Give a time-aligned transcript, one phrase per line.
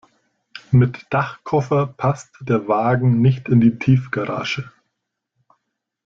[0.71, 4.71] Mit Dachkoffer passt der Wagen nicht in die Tiefgarage.